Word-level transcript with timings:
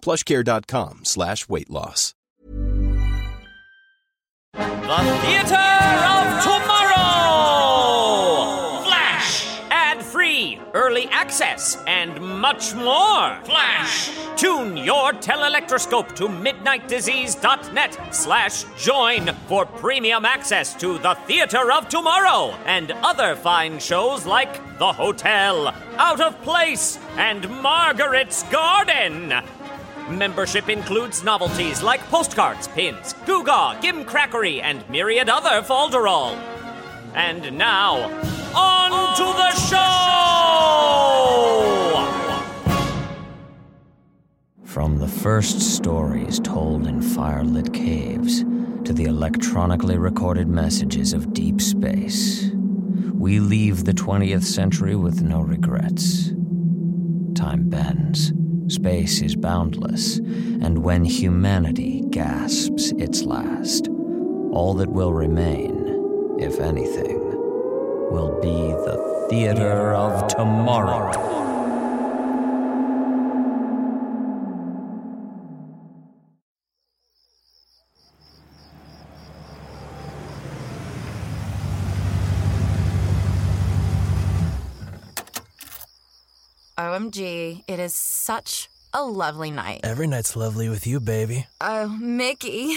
plushcare.com 0.00 1.00
slash 1.04 1.48
weight 1.48 1.70
loss. 1.70 2.14
The 4.54 5.18
Theater 5.22 5.54
of 5.54 6.42
Tomorrow! 6.42 6.94
Flash! 8.84 9.60
Ad 9.70 10.02
free, 10.02 10.58
early 10.72 11.06
access, 11.10 11.76
and 11.86 12.18
much 12.40 12.74
more. 12.74 13.38
Flash! 13.44 14.10
Tune 14.38 14.76
your 14.78 15.12
telelectroscope 15.12 16.14
to 16.14 16.28
midnightdisease.net 16.28 18.14
slash 18.14 18.64
join 18.78 19.26
for 19.46 19.66
premium 19.66 20.24
access 20.24 20.74
to 20.80 20.96
the 20.98 21.14
Theater 21.26 21.70
of 21.70 21.88
Tomorrow 21.88 22.54
and 22.64 22.92
other 23.02 23.36
fine 23.36 23.78
shows 23.80 24.24
like 24.24 24.54
The 24.78 24.92
Hotel, 24.92 25.74
Out 25.96 26.20
of 26.20 26.40
Place, 26.42 26.98
and 27.16 27.48
Margaret's 27.60 28.44
Garden. 28.44 29.34
Membership 30.10 30.68
includes 30.70 31.22
novelties 31.22 31.82
like 31.82 32.00
postcards, 32.08 32.66
pins, 32.68 33.14
Goo-Gaw, 33.26 33.80
Gimcrackery, 33.82 34.62
and 34.62 34.88
myriad 34.88 35.28
other 35.28 35.60
folderol. 35.62 36.32
And 37.14 37.58
now, 37.58 37.96
on 38.54 39.16
to 39.16 39.24
the 39.24 39.50
show! 39.68 40.48
From 44.64 44.98
the 44.98 45.08
first 45.08 45.60
stories 45.60 46.40
told 46.40 46.86
in 46.86 47.00
firelit 47.00 47.74
caves 47.74 48.44
to 48.84 48.94
the 48.94 49.04
electronically 49.04 49.98
recorded 49.98 50.48
messages 50.48 51.12
of 51.12 51.34
deep 51.34 51.60
space, 51.60 52.50
we 53.12 53.40
leave 53.40 53.84
the 53.84 53.92
20th 53.92 54.44
century 54.44 54.94
with 54.94 55.20
no 55.20 55.40
regrets. 55.40 56.32
Time 57.34 57.68
bends, 57.68 58.32
space 58.68 59.22
is 59.22 59.34
boundless, 59.34 60.18
and 60.18 60.84
when 60.84 61.04
humanity 61.04 62.02
gasps 62.10 62.92
its 62.92 63.22
last, 63.22 63.88
all 64.52 64.74
that 64.74 64.90
will 64.90 65.12
remain, 65.12 66.36
if 66.38 66.60
anything, 66.60 67.18
will 68.10 68.38
be 68.40 68.48
the 68.48 69.26
theater 69.30 69.94
of 69.94 70.28
tomorrow. 70.28 71.57
OMG, 86.78 87.64
it 87.66 87.80
is 87.80 87.92
such 87.94 88.68
a 88.94 89.02
lovely 89.04 89.50
night. 89.50 89.80
Every 89.82 90.06
night's 90.06 90.36
lovely 90.36 90.68
with 90.68 90.86
you, 90.86 91.00
baby. 91.00 91.46
Oh, 91.60 91.88
Mickey. 91.88 92.76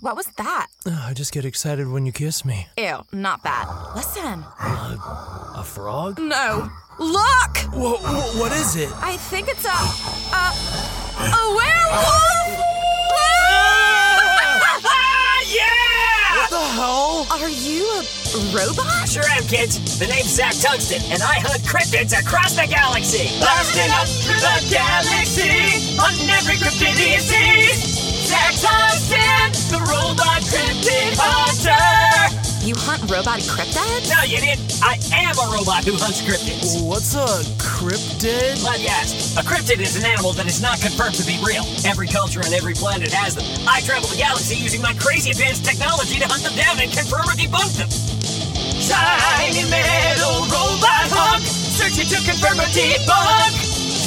What 0.00 0.16
was 0.16 0.26
that? 0.36 0.66
Oh, 0.86 1.04
I 1.08 1.14
just 1.14 1.32
get 1.32 1.46
excited 1.46 1.88
when 1.88 2.04
you 2.04 2.12
kiss 2.12 2.44
me. 2.44 2.68
Ew, 2.76 3.04
not 3.12 3.42
bad. 3.42 3.66
Listen. 3.96 4.44
A 4.60 5.62
frog? 5.64 6.18
No. 6.18 6.68
Look! 6.98 7.56
Wha- 7.72 7.96
what 8.38 8.52
is 8.52 8.76
it? 8.76 8.90
I 8.96 9.16
think 9.16 9.48
it's 9.48 9.64
a. 9.64 9.68
a. 9.70 10.44
a 11.24 11.56
werewolf! 11.56 12.33
The 16.54 16.60
hell? 16.78 17.26
Are 17.32 17.48
you 17.50 17.82
a 17.90 18.38
robot? 18.54 19.08
Sure 19.08 19.26
am, 19.34 19.42
kids. 19.50 19.98
The 19.98 20.06
name's 20.06 20.30
Zach 20.30 20.54
Tungsten, 20.54 21.02
and 21.10 21.20
I 21.20 21.42
hunt 21.42 21.62
cryptids 21.66 22.14
across 22.14 22.54
the 22.54 22.66
galaxy. 22.70 23.26
Blasting 23.42 23.90
up 23.90 24.06
through 24.06 24.38
the 24.38 24.58
galaxy, 24.70 25.98
on 25.98 26.14
every 26.30 26.54
cryptid 26.54 26.94
he 26.94 27.18
sees. 27.18 28.30
Zach 28.30 28.54
Tungsten, 28.62 29.50
the 29.74 29.82
robot 29.82 30.46
cryptid 30.46 31.18
hunter. 31.18 32.53
You 32.64 32.72
hunt 32.80 33.04
robot 33.12 33.44
cryptids? 33.44 34.08
No, 34.08 34.24
you 34.24 34.40
idiot. 34.40 34.56
I 34.80 34.96
am 35.12 35.36
a 35.36 35.52
robot 35.52 35.84
who 35.84 36.00
hunts 36.00 36.24
cryptids. 36.24 36.80
What's 36.80 37.12
a 37.12 37.44
cryptid? 37.60 38.56
Glad 38.64 38.80
you 38.80 38.88
asked. 38.88 39.36
A 39.36 39.44
cryptid 39.44 39.84
is 39.84 40.00
an 40.00 40.08
animal 40.08 40.32
that 40.32 40.48
is 40.48 40.64
not 40.64 40.80
confirmed 40.80 41.12
to 41.20 41.28
be 41.28 41.36
real. 41.44 41.60
Every 41.84 42.08
culture 42.08 42.40
on 42.40 42.56
every 42.56 42.72
planet 42.72 43.12
has 43.12 43.36
them. 43.36 43.44
I 43.68 43.84
travel 43.84 44.08
the 44.08 44.16
galaxy 44.16 44.56
using 44.56 44.80
my 44.80 44.96
crazy 44.96 45.36
advanced 45.36 45.60
technology 45.60 46.16
to 46.16 46.24
hunt 46.24 46.40
them 46.40 46.56
down 46.56 46.80
and 46.80 46.88
confirm 46.88 47.28
or 47.28 47.36
debunk 47.36 47.68
them. 47.76 47.92
Shiny 48.80 49.68
metal 49.68 50.48
robot 50.48 51.12
hunk, 51.12 51.44
searching 51.44 52.08
to 52.16 52.18
confirm 52.24 52.64
or 52.64 52.70
debunk. 52.72 53.52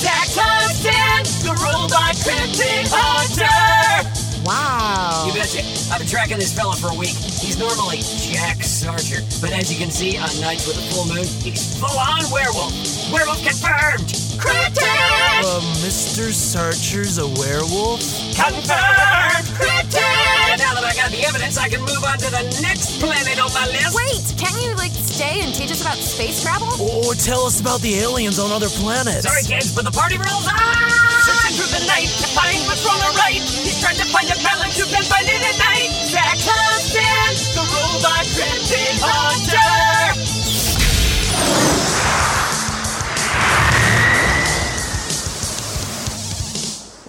Zach 0.01 0.33
Tungsten, 0.33 1.45
the 1.45 1.53
robot 1.61 2.17
cryptid 2.25 2.89
hunter. 2.89 4.16
Wow. 4.47 5.27
You 5.27 5.33
betcha. 5.35 5.59
I've 5.91 5.99
been 5.99 6.07
tracking 6.07 6.39
this 6.39 6.55
fella 6.55 6.79
for 6.79 6.87
a 6.87 6.95
week. 6.95 7.19
He's 7.19 7.59
normally 7.59 7.99
Jack 8.31 8.63
Sarger, 8.63 9.19
but 9.43 9.51
as 9.51 9.67
you 9.67 9.75
can 9.75 9.91
see, 9.91 10.15
on 10.15 10.31
nights 10.39 10.63
with 10.63 10.79
a 10.79 10.85
full 10.87 11.03
moon, 11.03 11.27
he's 11.43 11.75
full-on 11.75 12.23
werewolf. 12.31 12.71
Werewolf 13.11 13.43
confirmed. 13.43 14.07
Cryptid. 14.39 15.43
Uh, 15.43 15.59
Mr. 15.83 16.31
Sarcher's 16.31 17.19
a 17.19 17.27
werewolf? 17.27 17.99
Confirmed! 18.39 19.51
Cryptid! 19.59 20.63
Now 20.63 20.79
that 20.79 20.85
I 20.87 20.95
got 20.95 21.11
the 21.11 21.27
evidence, 21.27 21.57
I 21.57 21.67
can 21.67 21.81
move 21.81 22.07
on 22.07 22.15
to 22.15 22.31
the 22.31 22.47
next 22.63 23.03
planet 23.03 23.43
on 23.43 23.51
my 23.51 23.67
list. 23.67 23.99
Wait, 23.99 24.23
can't 24.39 24.63
you, 24.63 24.75
like, 24.79 24.95
stay 24.95 25.43
and 25.43 25.51
teach 25.53 25.71
us 25.71 25.81
about 25.81 25.97
space 25.99 26.41
travel? 26.41 26.71
Or 26.79 27.15
tell 27.15 27.43
us 27.43 27.59
about 27.59 27.81
the 27.81 27.99
aliens 27.99 28.39
on 28.39 28.51
other 28.55 28.69
planets. 28.79 29.27
Sorry, 29.27 29.43
kids, 29.43 29.75
but 29.75 29.83
the 29.83 29.91
party 29.91 30.15
rules 30.15 30.47
on! 30.47 30.87
Searching 31.27 31.59
through 31.59 31.73
the 31.75 31.83
night 31.83 32.07
to 32.23 32.27
find 32.31 32.55
what's 32.63 32.85
wrong 32.87 33.03
or 33.03 33.11
right. 33.19 33.43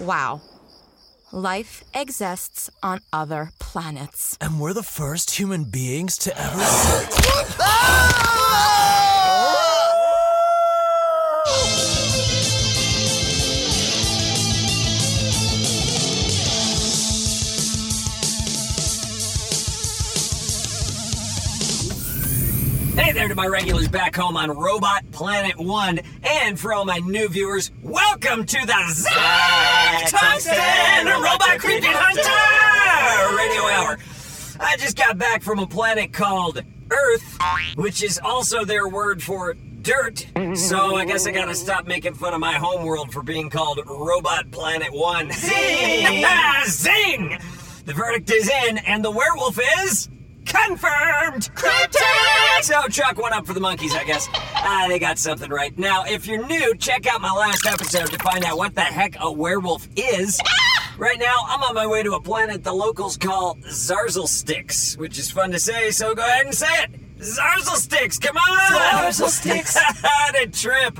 Wow. 0.09 0.41
Life 1.31 1.83
exists 1.93 2.71
on 2.81 3.01
other 3.13 3.51
planets. 3.59 4.35
And 4.41 4.59
we're 4.59 4.73
the 4.73 4.81
first 4.81 5.29
human 5.29 5.65
beings 5.65 6.17
to 6.25 6.35
ever. 6.35 6.65
my 23.39 23.47
regulars 23.47 23.87
back 23.87 24.17
home 24.17 24.35
on 24.35 24.51
Robot 24.51 25.09
Planet 25.11 25.57
One, 25.57 26.01
and 26.23 26.59
for 26.59 26.73
all 26.73 26.83
my 26.83 26.97
new 26.97 27.29
viewers, 27.29 27.71
welcome 27.81 28.45
to 28.45 28.65
the 28.65 28.91
Zach 28.91 30.09
Tungsten 30.09 31.05
Robot 31.05 31.57
Cryptid 31.57 31.85
Hunter 31.85 33.37
Radio 33.37 33.61
Hour. 33.61 33.97
I 34.59 34.75
just 34.75 34.97
got 34.97 35.17
back 35.17 35.41
from 35.41 35.59
a 35.59 35.65
planet 35.65 36.11
called 36.11 36.61
Earth, 36.91 37.37
which 37.77 38.03
is 38.03 38.19
also 38.21 38.65
their 38.65 38.89
word 38.89 39.23
for 39.23 39.53
dirt. 39.53 40.27
So 40.55 40.97
I 40.97 41.05
guess 41.05 41.25
I 41.25 41.31
gotta 41.31 41.55
stop 41.55 41.87
making 41.87 42.15
fun 42.15 42.33
of 42.33 42.41
my 42.41 42.55
homeworld 42.55 43.13
for 43.13 43.23
being 43.23 43.49
called 43.49 43.79
Robot 43.87 44.51
Planet 44.51 44.91
1. 44.91 45.31
Zing! 45.31 46.25
Zing! 46.65 47.39
The 47.85 47.93
verdict 47.93 48.29
is 48.31 48.49
in, 48.49 48.79
and 48.79 49.01
the 49.01 49.11
werewolf 49.11 49.57
is. 49.79 50.09
Confirmed! 50.45 51.49
So 52.61 52.87
Chuck 52.87 53.17
went 53.17 53.33
up 53.33 53.47
for 53.47 53.53
the 53.53 53.59
monkeys, 53.59 53.95
I 53.95 54.03
guess. 54.03 54.27
Ah, 54.33 54.85
they 54.89 54.99
got 54.99 55.17
something 55.17 55.49
right. 55.49 55.75
Now, 55.77 56.03
if 56.05 56.27
you're 56.27 56.45
new, 56.45 56.75
check 56.75 57.07
out 57.07 57.21
my 57.21 57.31
last 57.31 57.65
episode 57.65 58.11
to 58.11 58.17
find 58.19 58.43
out 58.43 58.57
what 58.57 58.75
the 58.75 58.81
heck 58.81 59.15
a 59.19 59.31
werewolf 59.31 59.87
is. 59.95 60.39
Right 60.97 61.17
now, 61.17 61.35
I'm 61.47 61.63
on 61.63 61.73
my 61.73 61.87
way 61.87 62.03
to 62.03 62.13
a 62.13 62.21
planet 62.21 62.63
the 62.63 62.73
locals 62.73 63.15
call 63.15 63.55
Zarzal 63.55 64.27
Sticks, 64.27 64.97
which 64.97 65.17
is 65.17 65.31
fun 65.31 65.51
to 65.51 65.59
say, 65.59 65.91
so 65.91 66.13
go 66.13 66.21
ahead 66.21 66.45
and 66.45 66.53
say 66.53 66.67
it. 66.83 67.19
Zarzal 67.19 67.77
Sticks, 67.77 68.19
come 68.19 68.35
on! 68.35 68.73
Zarzal 68.73 69.29
Sticks. 69.29 69.77
a 70.35 70.47
trip. 70.47 70.99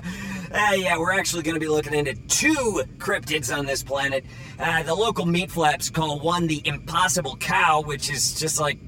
Uh, 0.51 0.74
yeah, 0.75 0.98
we're 0.98 1.13
actually 1.13 1.44
going 1.44 1.54
to 1.56 1.60
be 1.60 1.68
looking 1.68 1.94
into 1.94 2.16
two 2.27 2.83
cryptids 2.98 3.56
on 3.56 3.66
this 3.66 3.83
planet. 3.83 4.25
Uh, 4.57 4.81
the 4.83 4.95
local 4.95 5.25
meat 5.25 5.51
flaps 5.51 5.89
call 5.89 6.19
one 6.19 6.48
the 6.48 6.66
Impossible 6.66 7.36
Cow, 7.38 7.81
which 7.81 8.10
is 8.10 8.39
just 8.39 8.60
like 8.60 8.80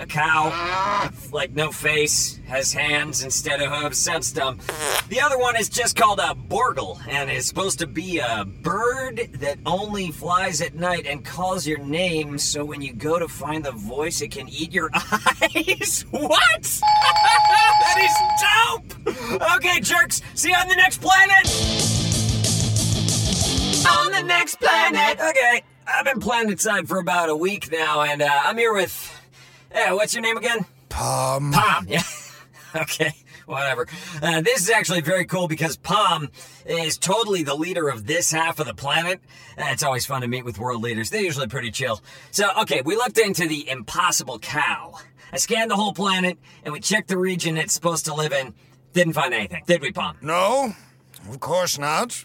a 0.00 0.06
cow 0.06 1.10
like 1.30 1.52
no 1.52 1.70
face, 1.70 2.40
has 2.46 2.72
hands 2.72 3.22
instead 3.22 3.60
of 3.60 3.70
hooves. 3.70 3.98
Sounds 3.98 4.32
dumb. 4.32 4.58
The 5.08 5.20
other 5.20 5.38
one 5.38 5.56
is 5.56 5.68
just 5.68 5.94
called 5.94 6.18
a 6.18 6.34
Borgle 6.34 6.98
and 7.06 7.30
is 7.30 7.46
supposed 7.46 7.78
to 7.80 7.86
be 7.86 8.18
a 8.18 8.44
bird 8.44 9.28
that 9.34 9.58
only 9.66 10.10
flies 10.10 10.62
at 10.62 10.74
night 10.74 11.06
and 11.06 11.24
calls 11.24 11.66
your 11.66 11.78
name. 11.78 12.38
So 12.38 12.64
when 12.64 12.80
you 12.80 12.94
go 12.94 13.18
to 13.18 13.28
find 13.28 13.62
the 13.64 13.72
voice, 13.72 14.22
it 14.22 14.30
can 14.30 14.48
eat 14.48 14.72
your 14.72 14.90
eyes. 14.94 16.06
what? 16.10 16.62
that 17.82 17.98
is 18.00 18.16
dope. 18.40 19.56
Okay, 19.56 19.80
jerks. 19.80 20.22
See 20.34 20.48
you 20.48 20.56
on 20.56 20.68
the 20.68 20.76
next 20.76 21.00
planet. 21.02 21.46
On 23.86 24.12
the 24.12 24.22
next 24.22 24.56
planet. 24.60 25.20
Okay, 25.20 25.62
I've 25.86 26.04
been 26.06 26.20
planet 26.20 26.60
side 26.60 26.88
for 26.88 26.98
about 26.98 27.28
a 27.28 27.36
week 27.36 27.70
now, 27.70 28.00
and 28.02 28.22
uh, 28.22 28.40
I'm 28.44 28.56
here 28.56 28.72
with. 28.72 29.19
Yeah, 29.72 29.92
what's 29.92 30.14
your 30.14 30.22
name 30.22 30.36
again? 30.36 30.66
Palm. 30.88 31.52
Palm. 31.52 31.86
Yeah. 31.88 32.02
okay. 32.74 33.12
Whatever. 33.46 33.86
Uh, 34.22 34.40
this 34.42 34.62
is 34.62 34.70
actually 34.70 35.00
very 35.00 35.24
cool 35.24 35.48
because 35.48 35.76
Palm 35.76 36.28
is 36.64 36.98
totally 36.98 37.42
the 37.42 37.54
leader 37.54 37.88
of 37.88 38.06
this 38.06 38.30
half 38.30 38.60
of 38.60 38.66
the 38.66 38.74
planet. 38.74 39.20
Uh, 39.58 39.64
it's 39.70 39.82
always 39.82 40.06
fun 40.06 40.22
to 40.22 40.28
meet 40.28 40.44
with 40.44 40.58
world 40.58 40.82
leaders. 40.82 41.10
They're 41.10 41.22
usually 41.22 41.48
pretty 41.48 41.70
chill. 41.70 42.00
So, 42.30 42.48
okay, 42.60 42.82
we 42.82 42.94
looked 42.96 43.18
into 43.18 43.48
the 43.48 43.68
impossible 43.68 44.38
cow. 44.38 44.94
I 45.32 45.38
scanned 45.38 45.70
the 45.70 45.76
whole 45.76 45.92
planet 45.92 46.38
and 46.64 46.72
we 46.72 46.80
checked 46.80 47.08
the 47.08 47.18
region 47.18 47.56
it's 47.56 47.72
supposed 47.72 48.04
to 48.06 48.14
live 48.14 48.32
in. 48.32 48.54
Didn't 48.92 49.14
find 49.14 49.32
anything. 49.32 49.64
Did 49.66 49.82
we, 49.82 49.92
Palm? 49.92 50.16
No, 50.20 50.74
of 51.28 51.40
course 51.40 51.78
not. 51.78 52.24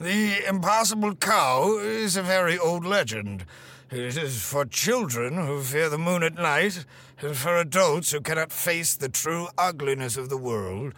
The 0.00 0.46
impossible 0.48 1.14
cow 1.14 1.78
is 1.78 2.16
a 2.16 2.22
very 2.22 2.58
old 2.58 2.84
legend. 2.84 3.44
It 3.90 4.16
is 4.16 4.42
for 4.42 4.64
children 4.64 5.34
who 5.34 5.62
fear 5.62 5.90
the 5.90 5.98
moon 5.98 6.22
at 6.22 6.34
night, 6.34 6.86
and 7.20 7.36
for 7.36 7.58
adults 7.58 8.12
who 8.12 8.20
cannot 8.22 8.50
face 8.50 8.94
the 8.94 9.10
true 9.10 9.48
ugliness 9.58 10.16
of 10.16 10.30
the 10.30 10.38
world, 10.38 10.94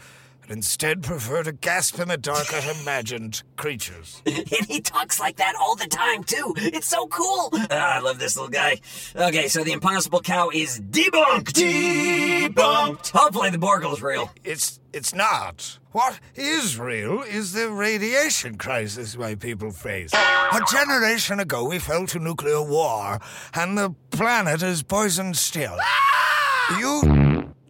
instead 0.48 1.02
prefer 1.02 1.42
to 1.42 1.52
gasp 1.52 1.98
in 1.98 2.08
the 2.08 2.16
dark 2.16 2.52
at 2.52 2.64
imagined 2.80 3.42
creatures. 3.56 4.22
and 4.26 4.66
he 4.68 4.80
talks 4.80 5.18
like 5.20 5.36
that 5.36 5.54
all 5.60 5.76
the 5.76 5.86
time, 5.86 6.24
too. 6.24 6.54
It's 6.56 6.88
so 6.88 7.06
cool. 7.08 7.50
Ah, 7.70 7.96
I 7.96 8.00
love 8.00 8.18
this 8.18 8.36
little 8.36 8.50
guy. 8.50 8.80
Okay, 9.14 9.48
so 9.48 9.64
the 9.64 9.72
impossible 9.72 10.20
cow 10.20 10.50
is 10.52 10.80
debunked. 10.80 11.52
Debunked. 11.52 13.10
Hopefully 13.10 13.50
the 13.50 13.58
Borgle's 13.58 14.02
real. 14.02 14.30
It's 14.44 14.80
it's 14.92 15.14
not. 15.14 15.78
What 15.92 16.20
is 16.34 16.78
real 16.78 17.22
is 17.22 17.52
the 17.52 17.68
radiation 17.70 18.56
crisis 18.56 19.16
my 19.16 19.34
people 19.34 19.70
face. 19.70 20.12
A 20.14 20.60
generation 20.70 21.38
ago, 21.40 21.64
we 21.64 21.78
fell 21.78 22.06
to 22.06 22.18
nuclear 22.18 22.62
war, 22.62 23.20
and 23.52 23.76
the 23.76 23.94
planet 24.10 24.62
is 24.62 24.82
poisoned 24.82 25.36
still. 25.36 25.76
You 26.78 27.25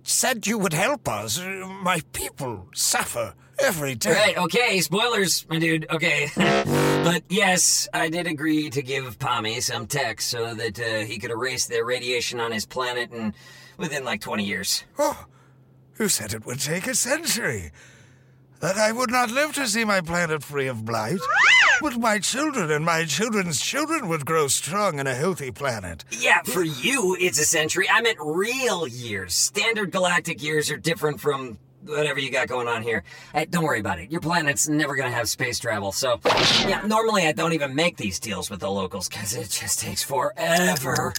said 0.08 0.46
you 0.46 0.58
would 0.58 0.72
help 0.72 1.08
us. 1.08 1.38
My 1.38 2.00
people 2.12 2.68
suffer 2.74 3.34
every 3.58 3.94
day. 3.94 4.12
Right, 4.12 4.38
okay, 4.38 4.80
spoilers, 4.80 5.46
my 5.48 5.58
dude, 5.58 5.86
okay. 5.90 6.30
but 7.04 7.22
yes, 7.28 7.88
I 7.92 8.08
did 8.08 8.26
agree 8.26 8.70
to 8.70 8.82
give 8.82 9.18
Pommy 9.18 9.60
some 9.60 9.86
tech 9.86 10.20
so 10.20 10.54
that 10.54 10.78
uh, 10.78 11.04
he 11.04 11.18
could 11.18 11.30
erase 11.30 11.66
the 11.66 11.82
radiation 11.82 12.40
on 12.40 12.52
his 12.52 12.66
planet 12.66 13.10
and 13.10 13.32
within 13.76 14.04
like 14.04 14.20
20 14.20 14.44
years. 14.44 14.84
Oh, 14.98 15.26
you 15.98 16.08
said 16.08 16.34
it 16.34 16.46
would 16.46 16.60
take 16.60 16.86
a 16.86 16.94
century. 16.94 17.72
That 18.60 18.76
I 18.76 18.92
would 18.92 19.10
not 19.10 19.30
live 19.30 19.52
to 19.54 19.66
see 19.66 19.84
my 19.84 20.00
planet 20.00 20.42
free 20.42 20.66
of 20.66 20.84
blight. 20.84 21.20
But 21.80 21.98
my 21.98 22.18
children 22.18 22.70
and 22.70 22.84
my 22.84 23.04
children's 23.04 23.60
children 23.60 24.08
would 24.08 24.24
grow 24.24 24.48
strong 24.48 24.98
in 24.98 25.06
a 25.06 25.14
healthy 25.14 25.50
planet. 25.50 26.04
Yeah, 26.10 26.42
for 26.42 26.62
you, 26.62 27.16
it's 27.20 27.38
a 27.38 27.44
century. 27.44 27.86
I 27.90 28.00
meant 28.00 28.18
real 28.20 28.86
years. 28.86 29.34
Standard 29.34 29.90
galactic 29.90 30.42
years 30.42 30.70
are 30.70 30.76
different 30.76 31.20
from 31.20 31.58
whatever 31.84 32.18
you 32.18 32.30
got 32.30 32.48
going 32.48 32.68
on 32.68 32.82
here. 32.82 33.04
Hey, 33.32 33.46
don't 33.46 33.64
worry 33.64 33.80
about 33.80 34.00
it. 34.00 34.10
Your 34.10 34.20
planet's 34.20 34.68
never 34.68 34.96
gonna 34.96 35.10
have 35.10 35.28
space 35.28 35.58
travel. 35.58 35.92
So, 35.92 36.20
yeah, 36.66 36.82
normally 36.86 37.26
I 37.26 37.32
don't 37.32 37.52
even 37.52 37.74
make 37.74 37.96
these 37.96 38.18
deals 38.18 38.50
with 38.50 38.60
the 38.60 38.70
locals 38.70 39.08
because 39.08 39.34
it 39.34 39.50
just 39.50 39.78
takes 39.80 40.02
forever. 40.02 41.12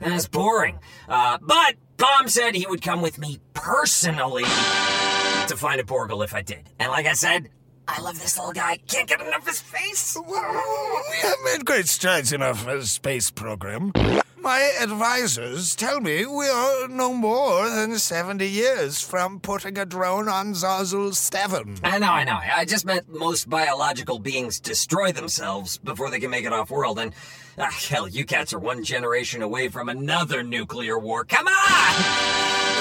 And 0.00 0.12
it's 0.14 0.28
boring. 0.28 0.78
Uh, 1.08 1.38
but 1.40 1.76
Bomb 1.96 2.28
said 2.28 2.54
he 2.54 2.66
would 2.66 2.82
come 2.82 3.02
with 3.02 3.18
me 3.18 3.38
personally 3.54 4.42
to 4.42 5.56
find 5.56 5.80
a 5.80 5.84
Borgle 5.84 6.24
if 6.24 6.34
I 6.34 6.42
did. 6.42 6.68
And 6.78 6.90
like 6.90 7.06
I 7.06 7.12
said, 7.12 7.48
I 7.88 8.00
love 8.00 8.20
this 8.20 8.38
little 8.38 8.52
guy. 8.52 8.78
Can't 8.86 9.08
get 9.08 9.20
enough 9.20 9.42
of 9.42 9.48
his 9.48 9.60
face. 9.60 10.16
We 10.26 10.36
have 10.36 11.36
made 11.44 11.64
great 11.64 11.88
strides 11.88 12.32
in 12.32 12.42
our 12.42 12.82
space 12.82 13.30
program. 13.30 13.92
My 14.42 14.72
advisors 14.80 15.76
tell 15.76 16.00
me 16.00 16.26
we 16.26 16.48
are 16.48 16.88
no 16.88 17.14
more 17.14 17.70
than 17.70 17.96
70 17.96 18.44
years 18.44 19.00
from 19.00 19.38
putting 19.38 19.78
a 19.78 19.86
drone 19.86 20.28
on 20.28 20.52
Zazzle 20.52 21.14
7. 21.14 21.76
I 21.84 21.98
know, 22.00 22.10
I 22.10 22.24
know. 22.24 22.40
I 22.42 22.64
just 22.64 22.84
meant 22.84 23.08
most 23.08 23.48
biological 23.48 24.18
beings 24.18 24.58
destroy 24.58 25.12
themselves 25.12 25.78
before 25.78 26.10
they 26.10 26.18
can 26.18 26.30
make 26.30 26.44
it 26.44 26.52
off 26.52 26.72
world. 26.72 26.98
And 26.98 27.14
ah, 27.56 27.70
hell, 27.88 28.08
you 28.08 28.24
cats 28.24 28.52
are 28.52 28.58
one 28.58 28.82
generation 28.82 29.42
away 29.42 29.68
from 29.68 29.88
another 29.88 30.42
nuclear 30.42 30.98
war. 30.98 31.24
Come 31.24 31.46
on! 31.46 31.94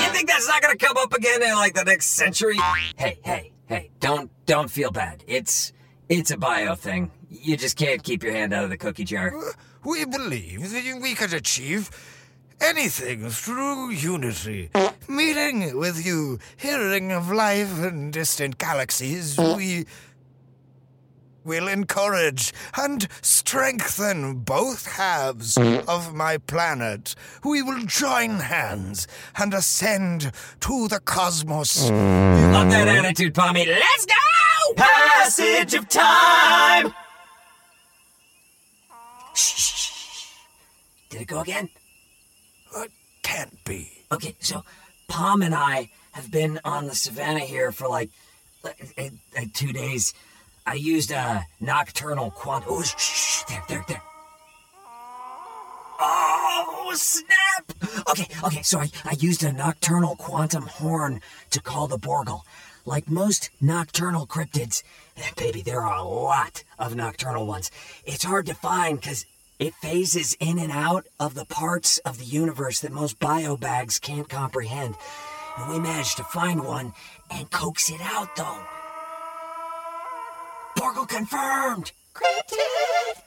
You 0.02 0.10
think 0.10 0.30
that's 0.30 0.48
not 0.48 0.64
gonna 0.64 0.78
come 0.78 0.98
up 0.98 1.14
again 1.14 1.44
in 1.44 1.54
like 1.54 1.76
the 1.76 1.84
next 1.84 2.08
century? 2.08 2.58
Hey, 2.98 3.20
hey, 3.24 3.52
hey! 3.72 3.90
Don't 4.00 4.30
don't 4.46 4.70
feel 4.70 4.92
bad. 4.92 5.24
It's 5.28 5.72
it's 6.10 6.32
a 6.32 6.38
bio 6.38 6.76
thing. 6.76 7.12
You 7.30 7.56
just 7.56 7.78
can't 7.78 8.04
keep 8.04 8.22
your 8.24 8.34
hand 8.34 8.54
out 8.54 8.66
of 8.66 8.70
the 8.70 8.78
cookie 8.78 9.06
jar. 9.06 9.36
Uh, 9.36 9.54
we 9.86 10.06
believe 10.06 10.72
that 10.72 11.00
we 11.02 11.16
could 11.16 11.34
achieve 11.34 11.90
anything 12.60 13.30
through 13.30 13.92
unity. 13.92 14.70
Meeting 15.08 15.78
with 15.78 16.06
you, 16.06 16.40
hearing 16.58 17.12
of 17.12 17.32
life 17.32 17.82
in 17.84 18.12
distant 18.12 18.58
galaxies, 18.58 19.38
we 19.38 19.86
will 21.44 21.68
encourage 21.68 22.54
and 22.78 23.08
strengthen 23.22 24.40
both 24.40 24.86
halves 24.86 25.58
of 25.58 26.14
my 26.14 26.38
planet. 26.38 27.16
We 27.44 27.62
will 27.62 27.84
join 27.86 28.40
hands 28.40 29.08
and 29.36 29.54
ascend 29.54 30.32
to 30.62 30.88
the 30.88 31.00
cosmos. 31.00 31.90
Love 31.90 32.70
that 32.70 32.88
attitude, 32.88 33.34
Pommy. 33.34 33.66
Let's 33.66 34.06
go! 34.06 34.74
Passage 34.76 35.74
of 35.74 35.90
time! 35.90 36.94
Shh, 39.34 39.56
shh, 39.58 39.74
shh. 39.76 40.28
Did 41.10 41.22
it 41.22 41.28
go 41.28 41.40
again? 41.40 41.70
It 42.78 42.92
can't 43.24 43.64
be. 43.66 43.92
Okay, 44.12 44.36
so 44.40 44.64
Palm 45.08 45.42
and 45.42 45.56
I 45.56 45.90
have 46.12 46.32
been 46.32 46.60
on 46.64 46.88
the 46.88 46.96
savannah 46.96 47.40
here 47.40 47.72
for 47.72 47.88
like, 47.88 48.10
like, 48.64 48.94
like, 48.98 49.14
like 49.36 49.54
two 49.54 49.74
days. 49.74 50.14
I 50.66 50.76
used 50.76 51.12
a 51.12 51.46
nocturnal 51.60 52.32
quant. 52.32 52.66
Oh, 52.68 52.82
shh, 52.82 52.96
shh, 52.98 53.44
there, 53.44 53.64
there, 53.68 53.86
there. 53.88 54.02
Oh, 56.00 56.92
snap! 56.96 57.72
Okay, 58.10 58.28
okay, 58.44 58.62
so 58.62 58.80
I, 58.80 58.90
I 59.06 59.16
used 59.20 59.44
a 59.44 59.52
nocturnal 59.52 60.16
quantum 60.16 60.64
horn 60.64 61.22
to 61.52 61.62
call 61.62 61.88
the 61.88 61.98
Borgle. 61.98 62.42
Like 62.86 63.10
most 63.10 63.50
nocturnal 63.60 64.26
cryptids, 64.26 64.84
baby, 65.38 65.62
there 65.62 65.82
are 65.82 65.98
a 65.98 66.04
lot 66.04 66.64
of 66.80 66.96
nocturnal 66.96 67.46
ones. 67.46 67.72
It's 68.06 68.24
hard 68.24 68.46
to 68.48 68.56
find 68.56 69.00
because 69.00 69.26
it 69.60 69.76
phases 69.76 70.36
in 70.40 70.58
and 70.58 70.72
out 70.72 71.06
of 71.20 71.36
the 71.36 71.46
parts 71.46 72.00
of 72.00 72.18
the 72.18 72.26
universe 72.26 72.80
that 72.80 72.92
most 72.92 73.20
biobags 73.20 74.02
can't 74.02 74.28
comprehend. 74.28 74.96
And 75.58 75.72
we 75.72 75.80
managed 75.80 76.18
to 76.18 76.24
find 76.24 76.64
one 76.64 76.94
and 77.30 77.52
coax 77.52 77.92
it 77.92 78.02
out, 78.02 78.36
though. 78.36 78.60
Borgle 80.92 81.08
confirmed! 81.08 81.92
Cryptid! 82.14 83.22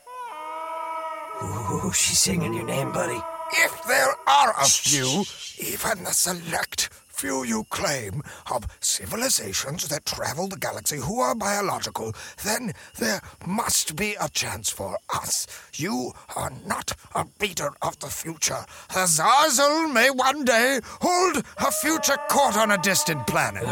Ooh, 1.43 1.93
she's 1.93 2.19
singing 2.19 2.53
your 2.53 2.67
name, 2.67 2.93
buddy. 2.93 3.19
If 3.53 3.85
there 3.85 4.15
are 4.27 4.55
a 4.61 4.67
few, 4.67 5.25
even 5.59 6.07
a 6.07 6.13
select 6.13 6.91
few 7.09 7.43
you 7.45 7.65
claim 7.71 8.23
of 8.51 8.67
civilizations 8.81 9.89
that 9.89 10.05
travel 10.05 10.47
the 10.49 10.59
galaxy 10.59 10.99
who 10.99 11.21
are 11.21 11.35
biological, 11.35 12.13
then 12.45 12.73
there 12.99 13.23
must 13.47 13.97
be 13.97 14.15
a 14.21 14.29
chance 14.29 14.69
for 14.69 14.99
us. 15.15 15.47
You 15.75 16.13
are 16.37 16.53
not 16.67 16.93
a 17.15 17.25
beater 17.39 17.71
of 17.81 17.99
the 18.01 18.09
future. 18.09 18.67
The 18.89 19.07
Zazel 19.07 19.91
may 19.91 20.11
one 20.11 20.45
day 20.45 20.81
hold 21.01 21.43
a 21.59 21.71
future 21.71 22.19
court 22.29 22.59
on 22.59 22.73
a 22.73 22.79
distant 22.79 23.27
planet. 23.27 23.65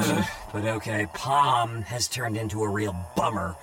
But 0.51 0.65
okay, 0.65 1.07
Palm 1.13 1.83
has 1.83 2.09
turned 2.09 2.39
into 2.39 2.63
a 2.63 2.69
real 2.71 2.97
bummer. 3.17 3.55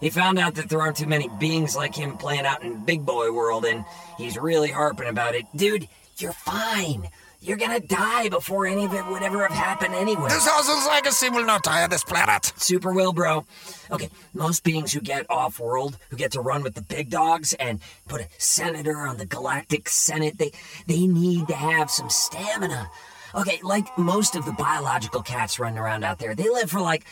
He 0.00 0.10
found 0.10 0.38
out 0.38 0.54
that 0.54 0.68
there 0.68 0.80
aren't 0.80 0.96
too 0.96 1.06
many 1.06 1.28
beings 1.38 1.76
like 1.76 1.94
him 1.94 2.16
playing 2.16 2.46
out 2.46 2.62
in 2.62 2.84
Big 2.84 3.04
Boy 3.04 3.32
World, 3.32 3.64
and 3.64 3.84
he's 4.16 4.38
really 4.38 4.70
harping 4.70 5.08
about 5.08 5.34
it. 5.34 5.44
Dude, 5.54 5.88
you're 6.16 6.32
fine. 6.32 7.10
You're 7.42 7.56
gonna 7.56 7.80
die 7.80 8.28
before 8.28 8.66
any 8.66 8.84
of 8.84 8.92
it 8.92 9.06
would 9.06 9.22
ever 9.22 9.46
have 9.46 9.56
happened 9.56 9.94
anyway. 9.94 10.28
The 10.28 10.34
Zazel's 10.34 10.86
legacy 10.86 11.30
will 11.30 11.46
not 11.46 11.62
die 11.62 11.82
on 11.82 11.88
this 11.88 12.04
planet. 12.04 12.52
Super 12.56 12.92
will, 12.92 13.14
bro. 13.14 13.46
Okay, 13.90 14.10
most 14.34 14.62
beings 14.62 14.92
who 14.92 15.00
get 15.00 15.24
off 15.30 15.58
world, 15.58 15.96
who 16.10 16.16
get 16.16 16.32
to 16.32 16.42
run 16.42 16.62
with 16.62 16.74
the 16.74 16.82
big 16.82 17.08
dogs 17.08 17.54
and 17.54 17.80
put 18.08 18.20
a 18.20 18.28
senator 18.36 18.98
on 18.98 19.16
the 19.16 19.24
galactic 19.24 19.88
senate, 19.88 20.36
they 20.36 20.52
they 20.86 21.06
need 21.06 21.48
to 21.48 21.54
have 21.54 21.90
some 21.90 22.10
stamina. 22.10 22.90
Okay, 23.34 23.58
like 23.62 23.86
most 23.96 24.36
of 24.36 24.44
the 24.44 24.52
biological 24.52 25.22
cats 25.22 25.58
running 25.58 25.78
around 25.78 26.04
out 26.04 26.18
there, 26.18 26.34
they 26.34 26.48
live 26.50 26.70
for 26.70 26.80
like 26.80 27.04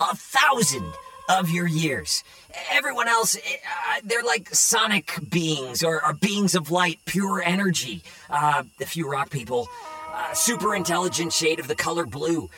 a 0.00 0.16
thousand 0.16 0.90
of 1.28 1.50
your 1.50 1.66
years. 1.66 2.22
Everyone 2.70 3.08
else, 3.08 3.36
eh, 3.36 3.40
uh, 3.40 4.00
they're 4.04 4.22
like 4.22 4.54
sonic 4.54 5.12
beings 5.28 5.82
or, 5.82 6.04
or 6.04 6.12
beings 6.14 6.54
of 6.54 6.70
light, 6.70 6.98
pure 7.04 7.42
energy. 7.42 8.02
Uh, 8.30 8.62
a 8.80 8.86
few 8.86 9.10
rock 9.10 9.30
people, 9.30 9.68
uh, 10.14 10.32
super 10.34 10.74
intelligent 10.74 11.32
shade 11.32 11.58
of 11.60 11.68
the 11.68 11.74
color 11.74 12.06
blue. 12.06 12.48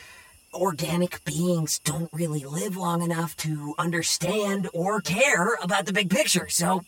Organic 0.53 1.23
beings 1.25 1.79
don't 1.83 2.09
really 2.11 2.43
live 2.43 2.75
long 2.75 3.01
enough 3.03 3.35
to 3.37 3.75
understand 3.77 4.67
or 4.73 4.99
care 5.01 5.55
about 5.61 5.85
the 5.85 5.93
big 5.93 6.09
picture, 6.09 6.47
so 6.49 6.81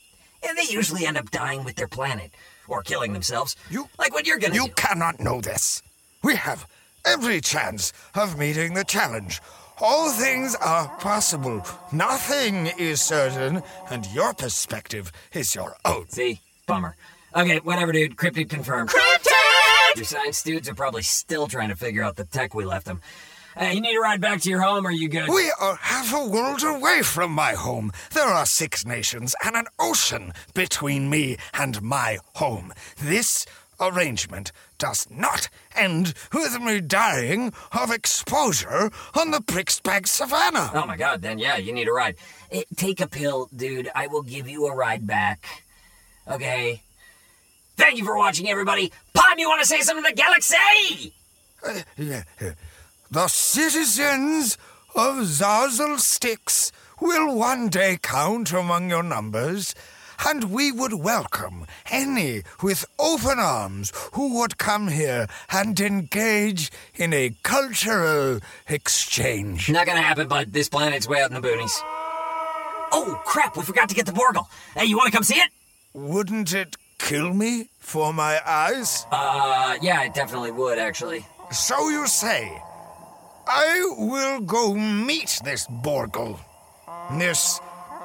and 0.47 0.57
they 0.57 0.63
usually 0.73 1.05
end 1.05 1.15
up 1.17 1.29
dying 1.29 1.63
with 1.63 1.75
their 1.75 1.88
planet 1.88 2.31
or 2.67 2.81
killing 2.81 3.13
themselves. 3.13 3.55
You- 3.69 3.89
like 4.00 4.13
what 4.13 4.25
you're 4.25 4.39
gonna 4.39 4.55
You 4.55 4.65
do. 4.67 4.73
cannot 4.75 5.19
know 5.19 5.41
this. 5.41 5.83
We 6.23 6.35
have 6.35 6.65
every 7.05 7.39
chance 7.41 7.93
of 8.15 8.38
meeting 8.39 8.73
the 8.73 8.83
challenge. 8.83 9.39
All 9.83 10.11
things 10.11 10.53
are 10.55 10.88
possible. 11.00 11.65
Nothing 11.91 12.67
is 12.77 13.01
certain, 13.01 13.63
and 13.89 14.05
your 14.13 14.31
perspective 14.31 15.11
is 15.33 15.55
your 15.55 15.75
own. 15.85 16.07
See? 16.07 16.39
Bummer. 16.67 16.95
Okay, 17.35 17.57
whatever, 17.57 17.91
dude. 17.91 18.15
Cryptid 18.15 18.47
confirmed. 18.47 18.89
Cryptid! 18.89 19.95
Your 19.95 20.05
science 20.05 20.43
dudes 20.43 20.69
are 20.69 20.75
probably 20.75 21.01
still 21.01 21.47
trying 21.47 21.69
to 21.69 21.75
figure 21.75 22.03
out 22.03 22.15
the 22.15 22.25
tech 22.25 22.53
we 22.53 22.63
left 22.63 22.85
them. 22.85 23.01
Hey, 23.57 23.73
you 23.73 23.81
need 23.81 23.93
to 23.93 24.00
ride 24.00 24.21
back 24.21 24.39
to 24.41 24.50
your 24.50 24.61
home, 24.61 24.85
or 24.85 24.89
are 24.89 24.91
you 24.93 25.09
good? 25.09 25.27
We 25.27 25.51
are 25.59 25.75
half 25.75 26.13
a 26.13 26.25
world 26.25 26.63
away 26.63 27.01
from 27.01 27.31
my 27.31 27.53
home. 27.53 27.91
There 28.13 28.23
are 28.23 28.45
six 28.45 28.85
nations 28.85 29.35
and 29.43 29.55
an 29.55 29.65
ocean 29.79 30.31
between 30.53 31.09
me 31.09 31.38
and 31.53 31.81
my 31.81 32.19
home. 32.35 32.71
This 32.97 33.45
arrangement 33.81 34.51
does 34.77 35.07
not 35.09 35.50
end 35.75 36.13
with 36.33 36.61
me 36.61 36.79
dying 36.79 37.51
of 37.71 37.91
exposure 37.91 38.91
on 39.15 39.31
the 39.31 39.39
Brixbag 39.39 40.07
Savannah. 40.07 40.71
Oh 40.73 40.85
my 40.85 40.95
god, 40.97 41.21
then 41.21 41.39
yeah, 41.39 41.57
you 41.57 41.73
need 41.73 41.88
a 41.88 41.91
ride. 41.91 42.15
Eh, 42.51 42.63
take 42.75 43.01
a 43.01 43.07
pill, 43.07 43.50
dude. 43.55 43.89
I 43.95 44.07
will 44.07 44.23
give 44.23 44.47
you 44.47 44.67
a 44.67 44.75
ride 44.75 45.07
back. 45.07 45.63
Okay. 46.29 46.83
Thank 47.77 47.97
you 47.97 48.05
for 48.05 48.17
watching, 48.17 48.50
everybody. 48.50 48.91
Pom, 49.13 49.39
you 49.39 49.50
want 49.50 49.61
to 49.61 49.67
say 49.67 49.81
something 49.81 50.05
to 50.05 50.11
the 50.11 50.15
galaxy? 50.15 51.13
The 53.09 53.27
citizens 53.27 54.57
of 54.95 55.15
Zazel 55.15 56.00
Sticks 56.00 56.71
will 57.00 57.35
one 57.35 57.69
day 57.69 57.97
count 58.01 58.53
among 58.53 58.89
your 58.89 59.03
numbers, 59.03 59.73
and 60.27 60.51
we 60.51 60.71
would 60.71 60.93
welcome 60.93 61.65
any 61.89 62.43
with 62.61 62.85
open 62.99 63.39
arms 63.39 63.91
who 64.13 64.39
would 64.39 64.57
come 64.57 64.87
here 64.87 65.27
and 65.49 65.79
engage 65.79 66.71
in 66.95 67.13
a 67.13 67.35
cultural 67.43 68.39
exchange. 68.67 69.69
Not 69.69 69.85
gonna 69.85 70.01
happen, 70.01 70.27
bud. 70.27 70.53
This 70.53 70.69
planet's 70.69 71.07
way 71.07 71.21
out 71.21 71.31
in 71.31 71.41
the 71.41 71.47
boonies. 71.47 71.77
Oh, 72.93 73.21
crap, 73.25 73.55
we 73.55 73.63
forgot 73.63 73.89
to 73.89 73.95
get 73.95 74.05
the 74.05 74.11
Borgle. 74.11 74.47
Hey, 74.75 74.85
you 74.85 74.97
want 74.97 75.07
to 75.07 75.15
come 75.17 75.23
see 75.23 75.35
it? 75.35 75.49
Wouldn't 75.93 76.53
it 76.53 76.75
kill 76.99 77.33
me 77.33 77.69
for 77.79 78.13
my 78.13 78.39
eyes? 78.45 79.05
Uh, 79.11 79.77
yeah, 79.81 80.03
it 80.03 80.13
definitely 80.13 80.51
would, 80.51 80.77
actually. 80.77 81.25
So 81.51 81.89
you 81.89 82.07
say. 82.07 82.61
I 83.47 83.95
will 83.97 84.41
go 84.41 84.73
meet 84.75 85.39
this 85.43 85.67
Borgle. 85.67 86.39
This 87.17 87.59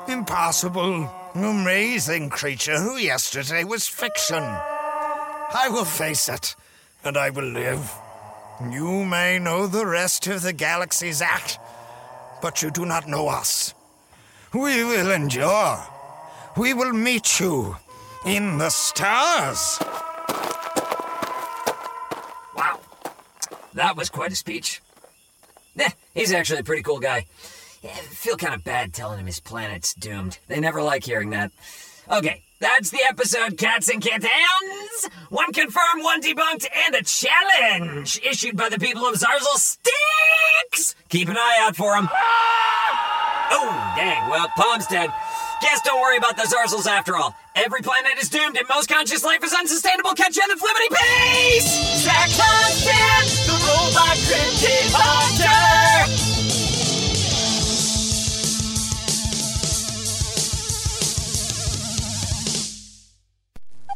impossible, 0.09 1.11
amazing 1.45 2.31
creature 2.31 2.79
who 2.79 2.97
yesterday 2.97 3.65
was 3.65 3.87
fiction. 3.87 4.43
I 4.43 5.69
will 5.71 5.85
face 5.85 6.29
it, 6.29 6.57
and 7.05 7.17
I 7.17 7.31
will 7.31 7.45
live. 7.45 7.93
You 8.71 9.05
may 9.05 9.39
know 9.39 9.67
the 9.67 9.87
rest 9.87 10.27
of 10.27 10.43
the 10.43 10.53
galaxy's 10.53 11.21
act, 11.21 11.59
but 12.41 12.63
you 12.63 12.71
do 12.71 12.87
not 12.87 13.07
know 13.07 13.29
us. 13.29 13.75
We 14.55 14.83
will 14.85 15.11
endure. 15.11 15.79
We 16.57 16.73
will 16.73 16.93
meet 16.93 17.39
you 17.39 17.77
in 18.25 18.59
the 18.59 18.71
stars. 18.71 19.79
Wow. 22.57 22.81
That 23.75 23.95
was 23.97 24.09
quite 24.09 24.33
a 24.33 24.37
speech. 24.37 24.81
Eh, 25.79 25.91
he's 26.15 26.33
actually 26.33 26.61
a 26.61 26.65
pretty 26.65 26.83
cool 26.83 26.99
guy. 26.99 27.27
I 27.93 28.01
feel 28.01 28.37
kind 28.37 28.55
of 28.55 28.65
bad 28.65 28.93
telling 28.93 29.21
him 29.21 29.27
his 29.27 29.41
planet's 29.41 29.95
doomed. 29.95 30.39
They 30.49 30.61
never 30.61 30.83
like 30.83 31.05
hearing 31.05 31.31
that. 31.31 31.53
Okay, 32.11 32.43
that's 32.61 32.91
the 32.91 33.01
episode, 33.09 33.59
Cats 33.59 33.89
and 33.89 34.01
Kittens! 34.01 34.31
One 35.29 35.53
confirmed, 35.53 36.03
one 36.03 36.23
debunked, 36.23 36.67
and 36.87 36.95
a 36.95 37.03
challenge 37.03 38.21
issued 38.25 38.57
by 38.57 38.69
the 38.69 38.79
people 38.79 39.07
of 39.07 39.15
Zarzel 39.15 39.57
Sticks! 39.57 40.95
Keep 41.09 41.29
an 41.29 41.37
eye 41.37 41.59
out 41.61 41.77
for 41.77 41.95
them. 41.95 42.09
Ah! 42.13 43.49
Oh, 43.51 43.93
dang. 43.97 44.31
Well, 44.31 44.49
Palm's 44.57 44.87
dead. 44.87 45.11
Guess 45.63 45.83
don't 45.83 46.01
worry 46.01 46.17
about 46.17 46.37
the 46.37 46.43
Zarzels 46.43 46.87
after 46.87 47.17
all. 47.17 47.35
Every 47.55 47.81
planet 47.81 48.13
is 48.21 48.29
doomed 48.29 48.57
and 48.57 48.69
most 48.69 48.89
conscious 48.89 49.25
life 49.25 49.43
is 49.43 49.55
unsustainable. 49.55 50.11
Catch 50.13 50.37
you 50.37 50.43
in 50.43 50.51
the 50.51 50.57
flippity 50.57 50.89
peace! 50.91 52.05
Zach 52.05 52.29
Tungsten, 52.29 53.47
the 53.47 53.57
robot 53.65 54.17
cryptid 54.29 54.93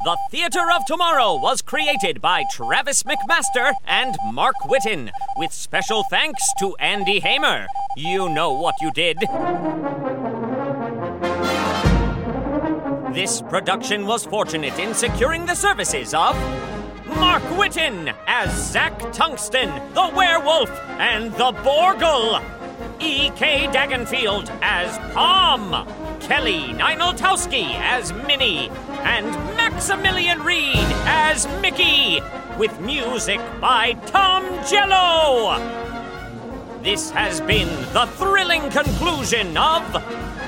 The 0.02 0.16
Theater 0.30 0.70
of 0.74 0.86
Tomorrow 0.86 1.36
was 1.36 1.60
created 1.60 2.22
by 2.22 2.44
Travis 2.50 3.02
McMaster 3.02 3.74
and 3.86 4.16
Mark 4.32 4.54
Whitten, 4.64 5.10
with 5.36 5.52
special 5.52 6.04
thanks 6.04 6.42
to 6.58 6.74
Andy 6.78 7.20
Hamer. 7.20 7.66
You 7.98 8.30
know 8.30 8.50
what 8.50 8.76
you 8.80 8.90
did. 8.92 9.18
This 13.14 13.42
production 13.42 14.06
was 14.06 14.24
fortunate 14.24 14.78
in 14.78 14.94
securing 14.94 15.44
the 15.44 15.54
services 15.54 16.14
of 16.14 16.34
Mark 17.18 17.42
Whitten 17.58 18.14
as 18.26 18.72
Zach 18.72 18.98
Tungsten, 19.12 19.68
the 19.92 20.10
werewolf, 20.16 20.70
and 20.98 21.30
the 21.34 21.52
Borgle. 21.52 22.42
E.K. 23.00 23.66
Dagenfield 23.66 24.50
as 24.62 24.96
Palm. 25.14 25.86
Kelly 26.20 26.74
Nineltowski 26.74 27.74
as 27.78 28.12
Minnie. 28.12 28.70
And 29.02 29.34
Maximilian 29.80 30.42
Reed 30.42 30.76
as 31.06 31.48
Mickey. 31.62 32.20
With 32.58 32.78
music 32.80 33.40
by 33.62 33.94
Tom 34.04 34.44
Jello. 34.68 35.56
This 36.82 37.10
has 37.12 37.40
been 37.40 37.66
the 37.94 38.04
thrilling 38.18 38.68
conclusion 38.68 39.56
of 39.56 39.80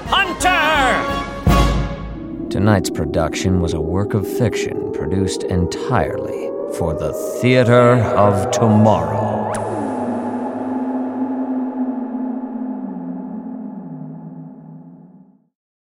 Hunter! 0.08 1.00
Tonight's 2.50 2.90
production 2.90 3.62
was 3.62 3.72
a 3.72 3.80
work 3.80 4.12
of 4.12 4.30
fiction 4.30 4.92
produced 4.92 5.44
entirely 5.44 6.50
for 6.76 6.92
the 6.92 7.14
Theater 7.40 8.02
of 8.02 8.50
Tomorrow. 8.50 9.31